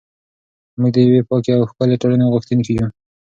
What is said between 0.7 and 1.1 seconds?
موږ د